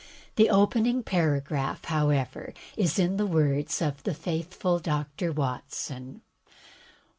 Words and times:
The 0.35 0.49
opening 0.49 1.03
para 1.03 1.39
graph, 1.41 1.85
however, 1.85 2.55
is 2.75 2.97
in 2.97 3.17
the 3.17 3.27
words 3.27 3.83
of 3.83 4.01
the 4.01 4.15
faithful 4.15 4.79
Dr. 4.79 5.31
Watson. 5.31 6.23